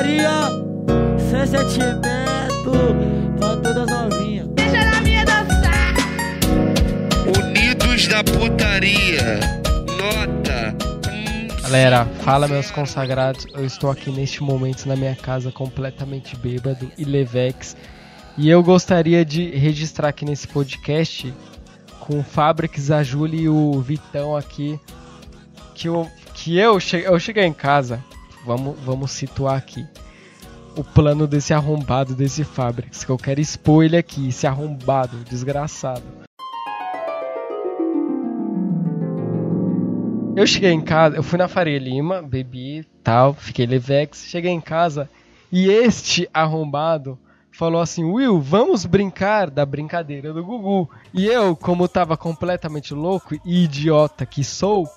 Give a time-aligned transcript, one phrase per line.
[0.00, 0.48] putaria,
[1.18, 2.72] sem sentimento,
[3.38, 4.48] pra todas novinhas.
[4.48, 5.94] Deixa na minha dançar.
[7.38, 9.40] Unidos da putaria.
[9.98, 10.74] Nota.
[11.62, 17.04] Galera, fala meus consagrados, eu estou aqui neste momento na minha casa completamente bêbado e
[17.04, 17.76] levex.
[18.38, 21.32] E eu gostaria de registrar aqui nesse podcast
[21.98, 24.80] com o Fabrics, a Júlia e o Vitão aqui
[25.74, 28.02] que eu, que eu, che eu cheguei em casa.
[28.44, 29.86] Vamos, vamos situar aqui
[30.76, 36.02] o plano desse arrombado desse Fabrics, que eu quero expor ele aqui, esse arrombado, desgraçado.
[40.36, 44.60] Eu cheguei em casa, eu fui na Faria Lima, bebi tal, fiquei levex, cheguei em
[44.60, 45.10] casa
[45.52, 47.18] e este arrombado
[47.50, 50.88] falou assim: Will, vamos brincar da brincadeira do Gugu.
[51.12, 54.88] E eu, como tava completamente louco e idiota que sou,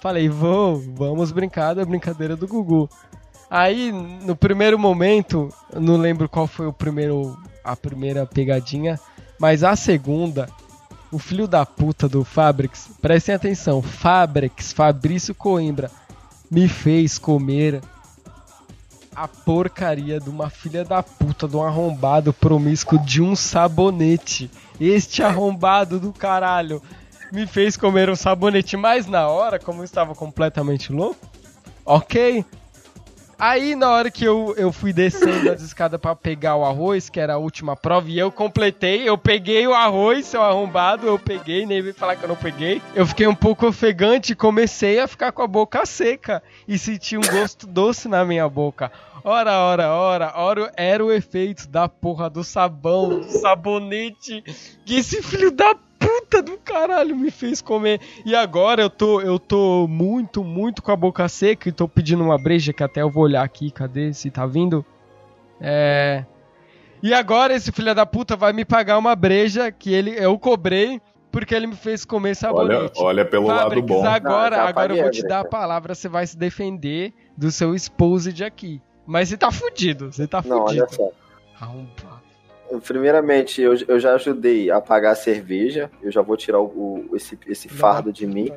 [0.00, 2.88] falei: vou, vamos brincar da brincadeira do Gugu.
[3.50, 8.98] Aí, no primeiro momento, não lembro qual foi o primeiro, a primeira pegadinha,
[9.38, 10.48] mas a segunda,
[11.10, 15.90] o filho da puta do Fabrics, prestem atenção, Fabrics, Fabrício Coimbra,
[16.48, 17.80] me fez comer
[19.14, 24.48] a porcaria de uma filha da puta, de um arrombado promíscuo de um sabonete.
[24.80, 26.80] Este arrombado do caralho
[27.32, 31.28] me fez comer um sabonete, mas na hora, como eu estava completamente louco,
[31.84, 32.44] ok.
[33.40, 37.18] Aí na hora que eu, eu fui descendo as escadas para pegar o arroz, que
[37.18, 41.64] era a última prova, e eu completei, eu peguei o arroz, seu arrombado, eu peguei,
[41.64, 42.82] nem veio falar que eu não peguei.
[42.94, 47.16] Eu fiquei um pouco ofegante e comecei a ficar com a boca seca e senti
[47.16, 48.92] um gosto doce na minha boca.
[49.24, 54.42] Ora, ora, ora, ora, era o efeito da porra do sabão, do sabonete
[54.84, 55.74] que esse filho da
[56.20, 58.00] puta do caralho me fez comer.
[58.24, 62.22] E agora eu tô, eu tô muito, muito com a boca seca e tô pedindo
[62.22, 64.12] uma breja que até eu vou olhar aqui, cadê?
[64.12, 64.84] Se tá vindo?
[65.60, 66.24] É.
[67.02, 71.00] E agora esse filho da puta vai me pagar uma breja que ele eu cobrei
[71.32, 72.98] porque ele me fez comer sabonete.
[72.98, 74.04] Olha, olha pelo lado Fabrics, bom.
[74.06, 77.74] agora, Não, agora eu vou te dar a palavra, você vai se defender do seu
[77.74, 78.82] exposed aqui.
[79.06, 80.82] Mas você tá fudido, você tá Não, fudido.
[80.84, 81.10] olha só.
[81.60, 82.29] Arrombado.
[82.86, 85.90] Primeiramente, eu, eu já ajudei a pagar a cerveja.
[86.02, 86.64] Eu já vou tirar o,
[87.10, 88.50] o- esse, esse fardo de mim.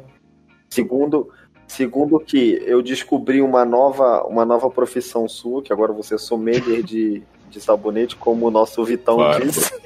[0.70, 1.30] Segundo,
[1.68, 6.84] segundo que eu descobri uma nova, uma nova profissão sua, que agora você é sommelier
[6.84, 9.46] de, de sabonete, como o nosso Vitão Claro.
[9.46, 9.72] disse.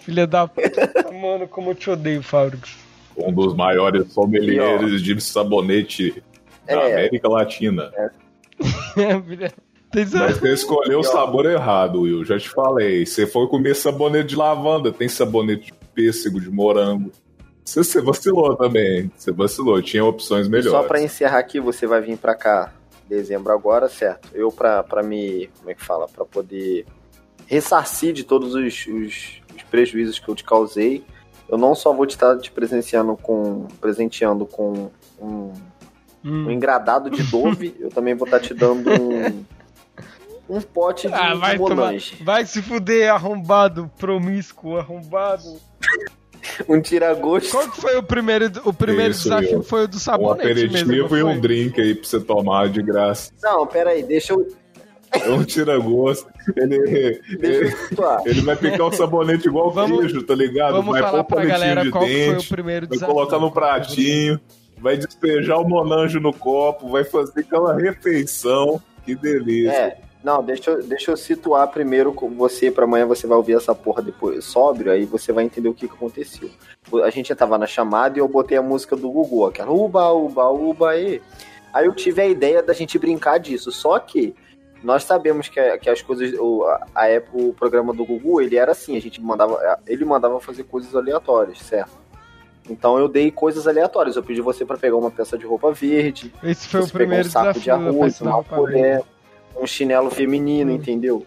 [0.00, 2.76] Filha da puta, mano, como eu te odeio, Fabrics.
[3.16, 6.22] Um dos maiores sommeliers de sabonete
[6.64, 6.92] da É.
[6.92, 7.90] América Latina.
[9.26, 12.24] Filha- Tem Mas você escolheu o sabor errado, Will.
[12.24, 13.06] Já te falei.
[13.06, 17.10] Você foi comer sabonete de lavanda, tem sabonete de pêssego, de morango.
[17.64, 19.10] Você, você vacilou também.
[19.16, 19.80] Você vacilou.
[19.82, 20.70] Tinha opções E melhores.
[20.70, 22.72] só pra encerrar aqui, você vai vir pra cá
[23.04, 24.28] em dezembro agora, certo?
[24.34, 26.06] Eu pra, pra me, como é que fala?
[26.08, 26.84] Pra poder
[27.46, 31.04] ressarcir de todos os, os, os prejuízos que eu te causei,
[31.48, 35.52] eu não só vou te estar te presenciando com, presenteando com um, um
[36.24, 36.50] Hum.
[36.50, 39.44] engradado de Dove, eu também vou estar te dando um,
[40.48, 42.16] um pote de, Ah, vai, tomar, Monange.
[42.22, 45.42] vai se fuder, arrombado, promíscuo, arrombado.
[46.68, 47.50] Um tira-gosto.
[47.50, 49.62] Qual que foi o primeiro, o primeiro Isso, desafio?
[49.64, 52.80] Foi o do Um sabonete aperitivo mesmo, e um drink aí pra você tomar de
[52.82, 53.32] graça.
[53.42, 54.46] Não, pera aí, deixa eu,
[55.12, 56.28] É um tira-gosto.
[56.56, 56.78] Ele,
[57.40, 60.74] deixa eu ele, ele vai picar o sabonete igual Vamos- queijo, tá ligado?
[60.74, 62.94] Vamos vai falar pôr pra palitinho galera de qual que foi o dente, primeiro vai
[62.96, 63.14] desafio.
[63.14, 64.40] colocar no pratinho,
[64.78, 68.80] vai despejar o monanjo no copo, vai fazer aquela refeição.
[69.04, 69.72] Que delícia.
[69.72, 73.54] É, não, deixa eu, deixa eu situar primeiro com você, pra amanhã você vai ouvir
[73.54, 76.50] essa porra depois sóbrio, aí você vai entender o que, que aconteceu.
[77.04, 80.10] A gente já tava na chamada e eu botei a música do Gugu, aquela uba,
[80.10, 81.22] uba, uba, aí.
[81.72, 84.34] Aí eu tive a ideia da gente brincar disso, só que
[84.82, 88.72] nós sabemos que, que as coisas, o, a, época, o programa do Gugu, ele era
[88.72, 91.92] assim, a gente mandava, ele mandava fazer coisas aleatórias, certo?
[92.68, 96.34] Então eu dei coisas aleatórias, eu pedi você pra pegar uma peça de roupa verde,
[96.42, 97.62] Esse foi o primeiro um saco desafio.
[97.62, 99.04] de arroz, uma colher,
[99.60, 100.74] um chinelo feminino, Hum.
[100.76, 101.26] entendeu?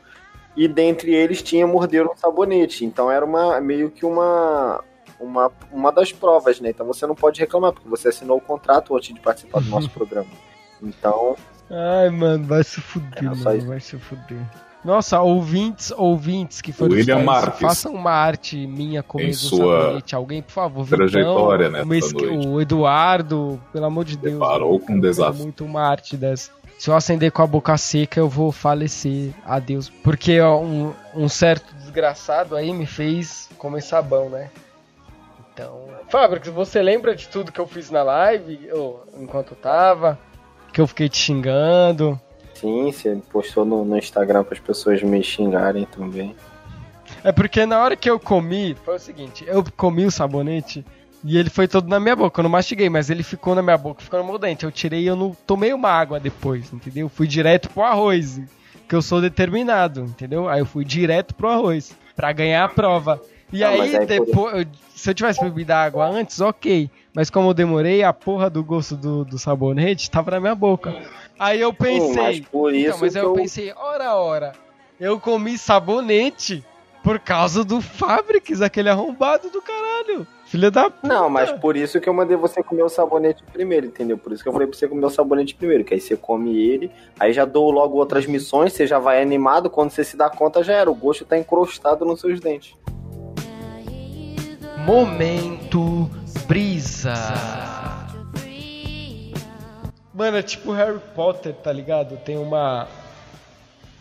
[0.57, 2.83] E dentre eles tinha morder um sabonete.
[2.85, 4.83] Então era uma meio que uma,
[5.19, 6.69] uma uma das provas, né?
[6.71, 9.89] Então você não pode reclamar porque você assinou o contrato antes de participar do nosso
[9.89, 10.27] programa.
[10.81, 11.35] Então,
[11.69, 14.39] Ai, mano, vai se fuder, mano, vai se fuder.
[14.83, 17.59] Nossa, ouvintes, ouvintes que foram William Marques.
[17.59, 20.15] façam uma arte minha comendo Em um sua sabonete.
[20.15, 22.47] Alguém, por favor, trajetória Vitão, Mesqui- noite.
[22.47, 24.33] o Eduardo, pelo amor de Deus.
[24.35, 25.43] Deparou mano, com um desafio.
[25.43, 26.51] muito uma arte dessa.
[26.79, 29.33] Se eu acender com a boca seca, eu vou falecer.
[29.45, 29.89] Adeus.
[29.89, 34.49] Porque ó, um, um certo desgraçado aí me fez comer sabão, né?
[35.51, 35.89] Então.
[36.07, 38.69] Fábrica, você lembra de tudo que eu fiz na live?
[38.71, 40.17] Ou enquanto eu tava?
[40.71, 42.17] Que eu fiquei te xingando.
[42.55, 46.33] Sim, você postou no, no Instagram para as pessoas me xingarem também.
[47.25, 50.85] É porque na hora que eu comi, foi o seguinte, eu comi o sabonete
[51.23, 52.39] e ele foi todo na minha boca.
[52.39, 54.63] Eu não mastiguei, mas ele ficou na minha boca, ficou no meu dente.
[54.65, 57.09] Eu tirei e eu não tomei uma água depois, entendeu?
[57.09, 58.41] Fui direto pro arroz,
[58.87, 60.47] que eu sou determinado, entendeu?
[60.49, 63.21] Aí eu fui direto pro arroz, pra ganhar a prova.
[63.51, 66.89] E Não, aí, mas aí por- depois, eu- se eu tivesse bebido água antes, ok.
[67.13, 70.95] Mas como eu demorei, a porra do gosto do, do sabonete tava na minha boca.
[71.39, 72.15] Aí eu pensei.
[72.15, 74.51] mas por isso então, mas eu eu- pensei, ora, ora,
[74.99, 76.63] eu comi sabonete
[77.03, 80.27] por causa do Fabrics, aquele arrombado do caralho.
[80.49, 81.07] Filha da puta.
[81.07, 84.17] Não, mas por isso que eu mandei você comer o sabonete primeiro, entendeu?
[84.17, 86.57] Por isso que eu falei pra você comer o sabonete primeiro, que aí você come
[86.57, 90.27] ele, aí já dou logo outras missões, você já vai animado, quando você se dá
[90.27, 92.75] conta já era, o gosto tá encrostado nos seus dentes.
[94.87, 96.09] Momento
[96.47, 97.13] brisa.
[100.11, 102.17] Mano, é tipo Harry Potter, tá ligado?
[102.17, 102.87] Tem uma.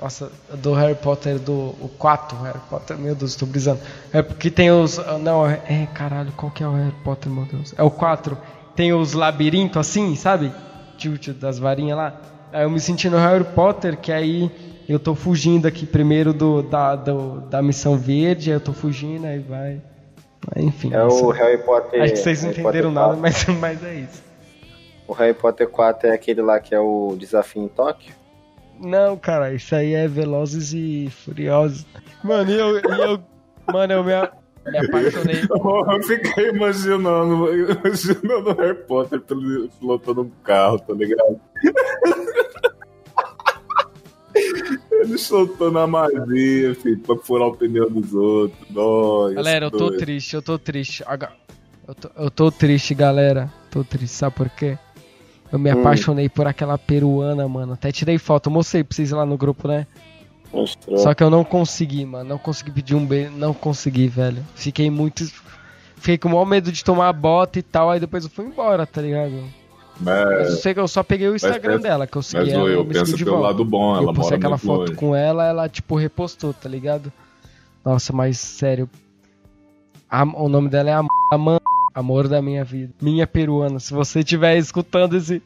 [0.01, 1.75] Nossa, do Harry Potter do.
[1.81, 3.81] O 4, Harry Potter, meu Deus, tô brisando.
[4.13, 4.99] É porque tem os.
[5.21, 5.61] Não, é.
[5.69, 7.75] é, caralho, qual que é o Harry Potter, meu Deus?
[7.77, 8.39] É o 4.
[8.77, 10.53] Tem os labirintos assim, sabe?
[10.97, 12.21] Tilt das varinhas lá.
[12.53, 14.51] Aí eu me senti no Harry Potter, que aí
[14.89, 19.27] eu tô fugindo aqui primeiro do, da, do, da missão verde, aí eu tô fugindo,
[19.27, 19.83] aí vai.
[20.57, 20.95] Enfim.
[20.95, 22.03] É o Harry Potter.
[22.03, 23.53] Acho que vocês não Harry entenderam Potter nada, 4.
[23.59, 24.23] mas, mas é isso.
[25.09, 28.15] O Harry Potter 4 é aquele lá que é o desafio em Tóquio?
[28.81, 31.87] Não, cara, isso aí é Velozes e Furiosos.
[32.23, 33.21] Mano, e eu, e eu
[33.73, 34.13] mano, eu me,
[34.71, 35.43] me apaixonei.
[35.51, 41.41] Eu fiquei imaginando, imaginando o Harry Potter pil- pilotando um carro, tá ligado?
[44.93, 48.59] Ele soltando a magia, filho, pra furar o pneu dos outros.
[48.71, 49.97] Nossa, Galera, eu tô doido.
[49.99, 51.03] triste, eu tô triste.
[51.07, 51.33] Aga-
[51.87, 53.51] Eu tô, eu tô triste, galera.
[53.71, 54.79] Tô triste, sabe por quê?
[55.53, 55.81] Eu me Hum.
[55.81, 57.73] apaixonei por aquela peruana, mano.
[57.73, 59.87] Até tirei foto, mostrei pra vocês lá no grupo, né?
[60.53, 60.99] Mostrou.
[60.99, 62.29] Só que eu não consegui, mano.
[62.29, 63.31] Não consegui pedir um beijo.
[63.33, 64.43] Não consegui, velho.
[64.55, 65.25] Fiquei muito.
[65.97, 67.91] Fiquei com o maior medo de tomar a bota e tal.
[67.91, 69.43] Aí depois eu fui embora, tá ligado?
[70.01, 72.45] Mas eu Mas, sei que eu só peguei o Instagram pensa- dela, que eu segui
[72.45, 72.63] mas ela.
[72.63, 73.47] eu, eu me penso pelo volta.
[73.49, 77.13] lado bom, ela eu mora aquela foto com ela, ela, tipo, repostou, tá ligado?
[77.85, 78.89] Nossa, mas sério.
[80.09, 81.61] a- o nome dela é Am Amanda,
[81.99, 82.93] amor da minha vida.
[83.03, 83.79] Minha peruana.
[83.81, 85.43] Se você estiver escutando esse.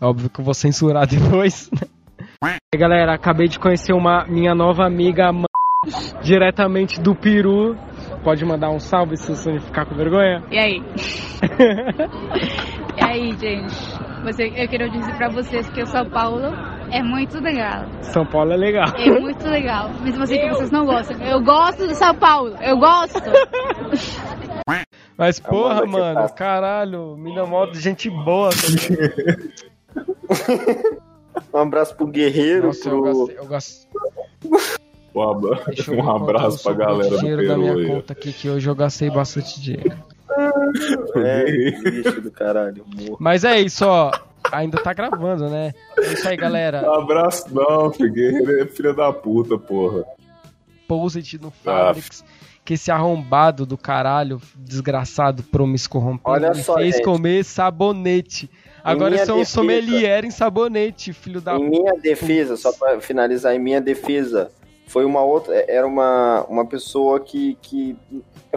[0.00, 1.70] É óbvio que eu vou censurar depois.
[1.72, 2.56] né?
[2.74, 5.30] E galera, acabei de conhecer uma minha nova amiga
[6.22, 7.76] diretamente do Peru.
[8.22, 10.42] Pode mandar um salve se você ficar com vergonha.
[10.50, 10.82] E aí?
[12.96, 13.74] e aí, gente?
[14.24, 16.46] Você, eu queria dizer pra vocês que o São Paulo
[16.92, 17.86] é muito legal.
[18.02, 18.86] São Paulo é legal.
[18.96, 19.90] É muito legal.
[20.00, 21.16] Mesmo assim que vocês não gostam.
[21.20, 22.54] Eu gosto do São Paulo.
[22.60, 23.18] Eu gosto.
[25.16, 26.34] Mas porra, Amanda, que mano, passa.
[26.34, 28.50] caralho, mina de gente boa.
[28.50, 28.56] tá?
[31.52, 33.12] Um abraço pro Guerreiro, Nossa, eu pro.
[33.12, 33.86] gosto, eu gosto.
[35.14, 37.94] Um abra- eu um abraço pra galera do dinheiro da minha Peru aí.
[37.94, 39.94] conta aqui, que hoje eu gastei bastante dinheiro.
[41.16, 42.82] É, lixo do caralho.
[42.96, 43.18] morro.
[43.20, 44.10] Mas é isso, ó.
[44.50, 45.74] Ainda tá gravando, né?
[45.98, 46.90] É isso aí, galera.
[46.90, 50.02] Um abraço não, Figueira é filha da puta, porra.
[51.00, 52.24] Post no Fabrics.
[52.64, 57.04] Que esse arrombado do caralho, desgraçado, promíscuo rompido, Olha só, fez gente.
[57.04, 58.48] comer sabonete.
[58.84, 63.00] Agora eu sou um defesa- sommelier em sabonete, filho da Em minha defesa, só pra
[63.00, 64.50] finalizar, em minha defesa,
[64.86, 65.54] foi uma outra.
[65.68, 67.56] Era uma, uma pessoa que.
[67.62, 67.96] que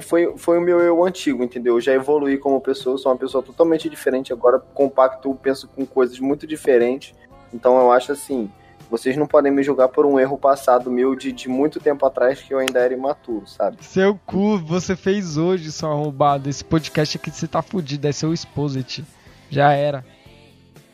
[0.02, 1.76] foi, foi o meu eu antigo, entendeu?
[1.76, 4.32] Eu já evoluí como pessoa, sou uma pessoa totalmente diferente.
[4.34, 7.16] Agora, compacto, penso com coisas muito diferentes.
[7.54, 8.52] Então, eu acho assim.
[8.90, 12.42] Vocês não podem me julgar por um erro passado meu de, de muito tempo atrás
[12.42, 13.78] que eu ainda era imaturo, sabe?
[13.82, 16.50] Seu cu, você fez hoje, seu arrombado.
[16.50, 19.04] Esse podcast aqui você tá fudido, é seu exposit.
[19.50, 20.06] Já era.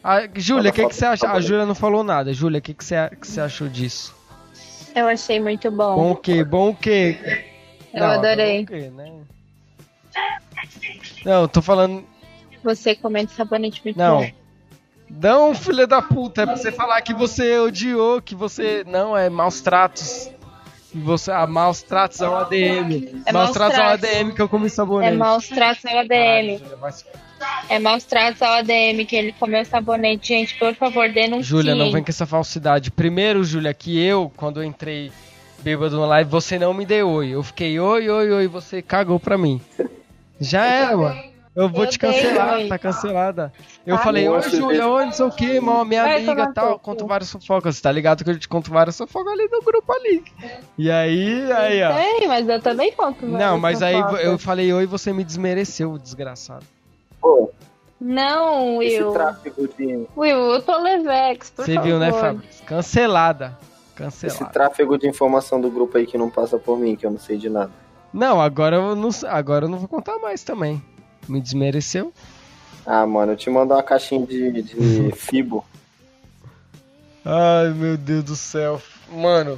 [0.03, 1.29] Ah, Júlia, o que, que você acha?
[1.29, 2.33] A Júlia não falou nada.
[2.33, 4.15] Júlia, o que, que, você, que você achou disso?
[4.95, 5.95] Eu achei muito bom.
[5.95, 6.43] Bom o quê?
[6.43, 7.17] Bom o quê?
[7.93, 8.57] Eu adorei.
[8.57, 9.13] bom o quê, né?
[11.25, 12.03] Não, eu tô falando.
[12.63, 14.21] Você comendo sabonete muito Não.
[14.21, 14.40] bom.
[15.20, 18.84] Não, filha da puta, é pra você falar que você odiou, que você.
[18.88, 20.30] Não, é maus tratos.
[20.94, 21.32] Você.
[21.32, 23.24] Ah, maus tratos é um ADM.
[23.25, 23.89] É maus tratos é um.
[23.89, 25.13] ADM que eu comi sabonete.
[25.13, 26.58] É maus tratos ADM.
[26.58, 27.06] Júlia, vai se
[27.70, 30.30] É maus tratos ao ADM que ele comeu sabonete.
[30.30, 31.44] Gente, por favor, denuncie.
[31.44, 32.91] Júlia, não vem com essa falsidade.
[32.91, 35.12] Primeiro, Júlia, que eu, quando eu entrei
[35.60, 37.30] bêbado na live, você não me deu oi.
[37.30, 39.62] Eu fiquei oi, oi, oi, você cagou pra mim.
[40.39, 41.30] Já era, mano.
[41.53, 43.51] Eu vou Eu te cancelar, tá cancelada.
[43.86, 46.79] Eu Ah, falei, você Júlia, não sei o que, mal, minha Vai amiga e tal.
[46.79, 48.24] Conto várias fofocas, tá ligado?
[48.24, 50.24] Que eu te conto várias fofocas ali no grupo ali.
[50.77, 51.93] E aí, aí, ó.
[51.93, 53.25] Sei, mas eu também conto.
[53.25, 54.22] Não, mas aí fofoca.
[54.22, 56.65] eu falei oi você me desmereceu, desgraçado.
[57.20, 57.51] Pô,
[58.00, 59.12] Não, Esse Will.
[59.12, 61.88] tráfego de, Will, eu tô Levex, por Você favor.
[61.88, 62.41] viu, né, Fábio?
[62.65, 63.58] Cancelada.
[63.88, 64.46] esse Cancelada.
[64.53, 67.38] tráfego de informação do grupo aí que não passa por mim, que eu não sei
[67.38, 67.72] de nada.
[68.13, 70.81] Não, agora eu não, agora eu não vou contar mais também.
[71.28, 72.13] Me desmereceu.
[72.86, 75.66] Ah, mano, eu te mando uma caixinha de, de Fibo.
[77.24, 78.82] Ai, meu Deus do céu.
[79.12, 79.58] Mano,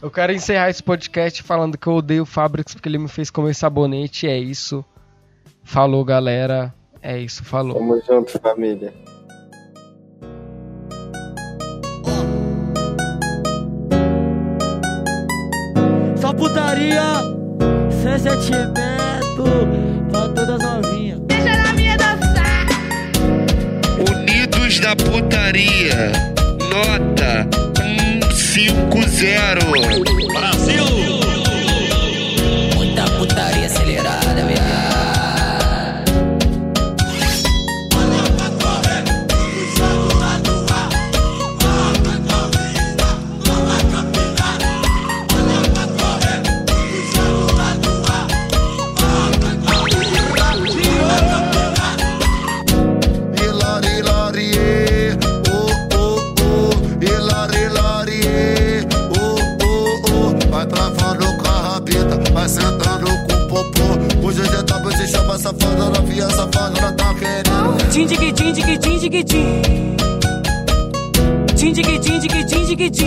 [0.00, 3.30] eu quero encerrar esse podcast falando que eu odeio o Fabrics porque ele me fez
[3.30, 4.26] comer sabonete.
[4.26, 4.84] É isso.
[5.62, 6.72] Falou, galera.
[7.02, 7.74] É isso, falou.
[7.74, 8.92] Tamo junto, família.
[28.66, 29.68] 150.
[29.68, 30.12] Muita
[69.08, 69.96] 징지기지
[71.56, 73.04] 징지기 징지기 징지기지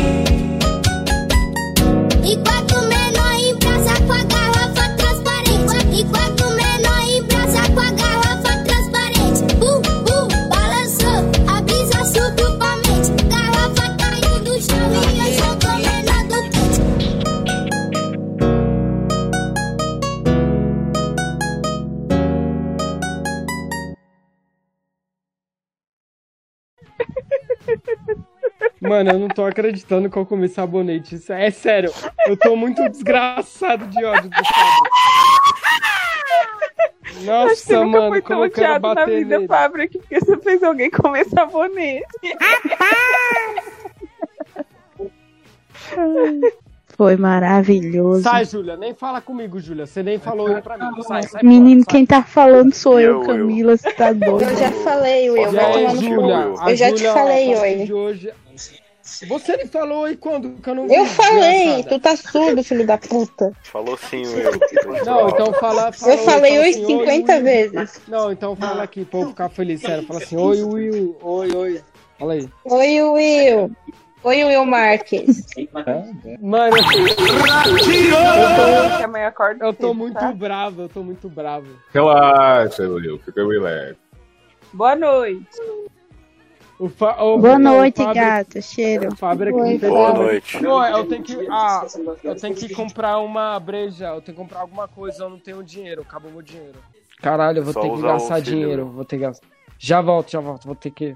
[28.91, 31.15] Mano, eu não tô acreditando que eu comi sabonete.
[31.15, 31.93] Isso é sério.
[32.27, 34.91] Eu tô muito desgraçado de ódio do Fabrics.
[37.25, 39.47] Nossa, Acho que mano, foi como tão eu quero na vida, nele.
[39.47, 42.05] Fábrica, porque você fez alguém comer sabonete.
[46.97, 48.23] Foi maravilhoso.
[48.23, 49.85] Sai, Júlia, nem fala comigo, Júlia.
[49.85, 51.01] Você nem falou oi pra mim.
[51.03, 51.97] Sai, sai Menino, fora, sai.
[51.97, 53.27] quem tá falando sou eu, Eu, eu.
[53.27, 54.43] Camila, você tá doido.
[54.43, 55.49] Eu já falei, Will.
[55.49, 56.69] Vai aí, tomar no cu.
[56.69, 57.55] Eu já te falei,
[57.93, 58.33] hoje...
[59.27, 60.51] Você me falou oi quando?
[60.61, 61.89] Que eu não vi, Eu falei, desgraçada.
[61.89, 63.51] tu tá surdo, filho da puta.
[63.63, 64.51] Falou sim, Will.
[65.05, 65.91] Não, então fala.
[65.91, 67.43] fala Eu falei fala oi assim, 50 Will.
[67.43, 68.01] vezes.
[68.07, 70.05] Não, então fala aqui, pra eu ficar feliz, sério.
[70.05, 71.17] Fala assim, oi, Will.
[71.21, 71.81] Oi, oi.
[72.17, 72.49] Fala aí.
[72.65, 73.71] Oi, Will.
[74.23, 75.45] Oi, Will Marques.
[76.41, 76.75] Mano,
[79.03, 80.31] amanhã acorda eu tô muito tá?
[80.31, 81.67] bravo, eu tô muito bravo.
[81.91, 83.19] Relaxa, Will.
[83.19, 83.95] Fica relax.
[84.73, 85.45] Boa noite.
[86.81, 87.21] O fa...
[87.21, 88.59] o- Boa o noite, Fábrica- gato.
[88.61, 89.09] Cheiro.
[89.09, 90.61] O Fábrica Oi, me fez Boa uma- noite.
[90.63, 91.47] Não, eu tenho que.
[91.51, 91.85] Ah,
[92.23, 95.63] eu tenho que comprar uma breja, eu tenho que comprar alguma coisa, eu não tenho
[95.63, 96.79] dinheiro, acabou meu dinheiro.
[97.21, 99.45] Caralho, eu vou Só ter que gastar dinheiro, vou ter que gastar.
[99.77, 101.13] Já volto, já volto, vou ter que